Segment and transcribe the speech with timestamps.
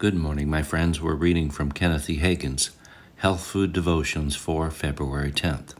[0.00, 0.98] Good morning, my friends.
[0.98, 2.16] We're reading from Kenneth E.
[2.16, 2.70] Hagin's
[3.16, 5.74] Health Food Devotions for February 10th.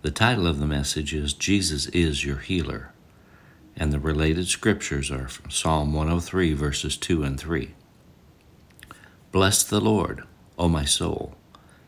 [0.00, 2.94] The title of the message is Jesus is Your Healer,
[3.76, 7.74] and the related scriptures are from Psalm 103, verses 2 and 3.
[9.30, 10.22] Bless the Lord,
[10.58, 11.34] O my soul,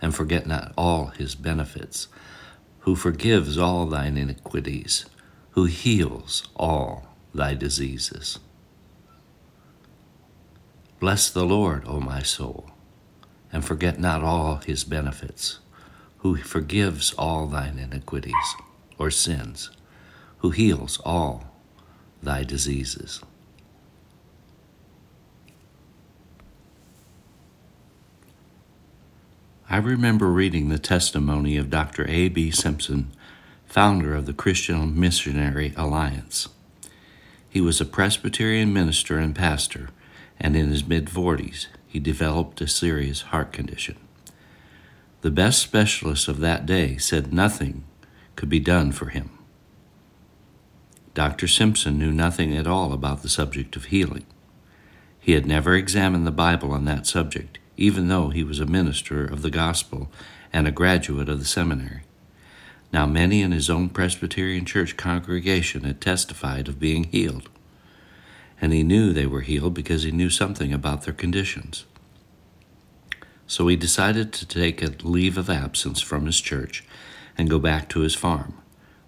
[0.02, 2.08] and forget not all his benefits,
[2.80, 5.06] who forgives all thine iniquities,
[5.52, 8.40] who heals all thy diseases.
[11.00, 12.70] Bless the Lord, O my soul,
[13.52, 15.60] and forget not all his benefits,
[16.18, 18.34] who forgives all thine iniquities
[18.98, 19.70] or sins,
[20.38, 21.54] who heals all
[22.20, 23.20] thy diseases.
[29.70, 32.06] I remember reading the testimony of Dr.
[32.08, 32.50] A.B.
[32.50, 33.12] Simpson,
[33.66, 36.48] founder of the Christian Missionary Alliance.
[37.48, 39.90] He was a Presbyterian minister and pastor
[40.40, 43.96] and in his mid 40s, he developed a serious heart condition.
[45.22, 47.84] The best specialists of that day said nothing
[48.36, 49.30] could be done for him.
[51.14, 51.48] Dr.
[51.48, 54.26] Simpson knew nothing at all about the subject of healing.
[55.18, 59.24] He had never examined the Bible on that subject, even though he was a minister
[59.24, 60.10] of the gospel
[60.52, 62.02] and a graduate of the seminary.
[62.92, 67.48] Now, many in his own Presbyterian church congregation had testified of being healed
[68.60, 71.84] and he knew they were healed because he knew something about their conditions.
[73.46, 76.84] So he decided to take a leave of absence from his church
[77.36, 78.58] and go back to his farm,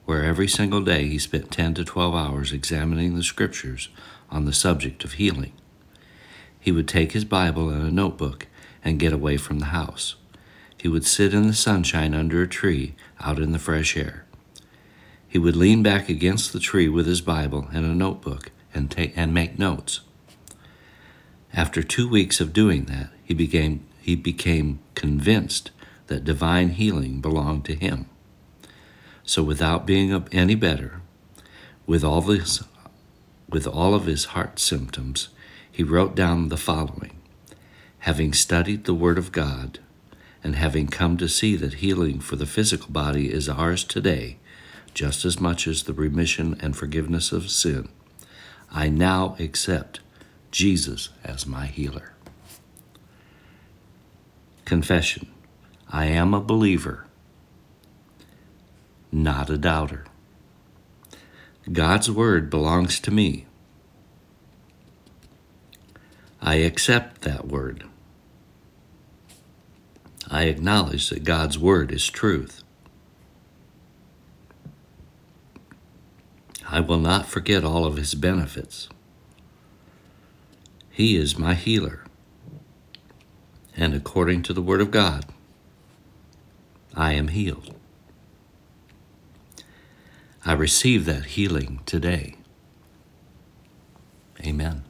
[0.04, 3.88] where every single day he spent 10 to 12 hours examining the scriptures
[4.30, 5.52] on the subject of healing.
[6.58, 8.46] He would take his Bible and a notebook
[8.84, 10.14] and get away from the house.
[10.76, 14.24] He would sit in the sunshine under a tree out in the fresh air.
[15.28, 19.12] He would lean back against the tree with his Bible and a notebook and, take,
[19.16, 20.00] and make notes.
[21.52, 25.70] After two weeks of doing that, he became, he became convinced
[26.06, 28.06] that divine healing belonged to him.
[29.24, 31.00] So, without being any better,
[31.86, 32.62] with all, this,
[33.48, 35.28] with all of his heart symptoms,
[35.70, 37.16] he wrote down the following
[38.00, 39.78] Having studied the Word of God,
[40.42, 44.38] and having come to see that healing for the physical body is ours today,
[44.94, 47.88] just as much as the remission and forgiveness of sin,
[48.72, 50.00] I now accept
[50.50, 52.12] Jesus as my healer.
[54.64, 55.28] Confession
[55.92, 57.06] I am a believer,
[59.10, 60.04] not a doubter.
[61.72, 63.46] God's word belongs to me.
[66.40, 67.84] I accept that word.
[70.30, 72.62] I acknowledge that God's word is truth.
[76.72, 78.88] I will not forget all of his benefits.
[80.88, 82.04] He is my healer.
[83.76, 85.24] And according to the Word of God,
[86.94, 87.74] I am healed.
[90.46, 92.36] I receive that healing today.
[94.46, 94.84] Amen.